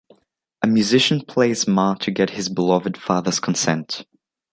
[0.63, 4.03] A musician plays smart to get his beloved father's consent.